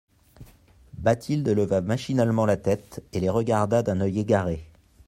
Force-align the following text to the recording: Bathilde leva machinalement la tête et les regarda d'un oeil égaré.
Bathilde 0.97 1.49
leva 1.53 1.79
machinalement 1.81 2.47
la 2.47 2.57
tête 2.57 3.03
et 3.13 3.19
les 3.19 3.29
regarda 3.29 3.83
d'un 3.83 4.01
oeil 4.01 4.17
égaré. 4.21 4.65